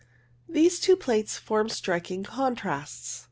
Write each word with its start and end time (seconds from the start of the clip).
These 0.49 0.79
two 0.79 0.95
plates 0.95 1.37
form 1.37 1.69
striking 1.69 2.23
contrasts. 2.23 3.19